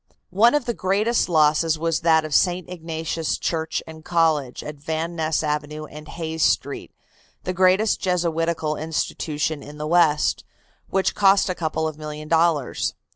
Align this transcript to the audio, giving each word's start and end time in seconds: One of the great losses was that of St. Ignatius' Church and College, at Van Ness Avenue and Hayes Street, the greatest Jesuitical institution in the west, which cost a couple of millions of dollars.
One 0.31 0.55
of 0.55 0.65
the 0.65 0.73
great 0.73 1.05
losses 1.29 1.77
was 1.77 1.99
that 1.99 2.25
of 2.25 2.33
St. 2.33 2.67
Ignatius' 2.67 3.37
Church 3.37 3.83
and 3.85 4.03
College, 4.03 4.63
at 4.63 4.77
Van 4.77 5.15
Ness 5.15 5.43
Avenue 5.43 5.85
and 5.85 6.07
Hayes 6.07 6.41
Street, 6.41 6.89
the 7.43 7.53
greatest 7.53 7.99
Jesuitical 8.01 8.75
institution 8.77 9.61
in 9.61 9.77
the 9.77 9.85
west, 9.85 10.43
which 10.89 11.13
cost 11.13 11.49
a 11.49 11.53
couple 11.53 11.87
of 11.87 11.99
millions 11.99 12.29
of 12.29 12.31
dollars. 12.31 12.95